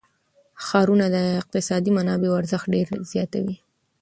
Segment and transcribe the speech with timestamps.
[0.65, 3.57] ښارونه د اقتصادي منابعو ارزښت ډېر زیاتوي.